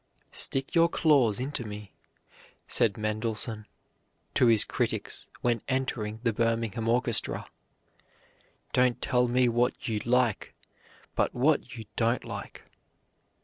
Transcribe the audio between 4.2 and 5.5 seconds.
to his critics